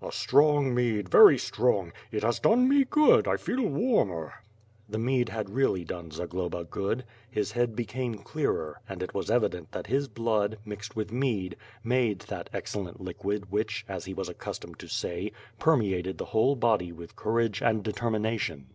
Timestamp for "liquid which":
13.00-13.84